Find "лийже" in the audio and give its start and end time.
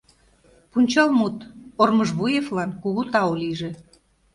3.41-3.69